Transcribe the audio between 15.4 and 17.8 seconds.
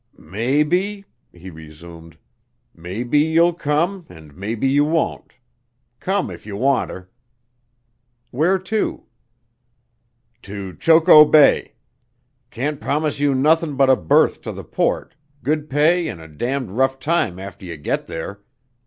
good pay an' a damned rough time after you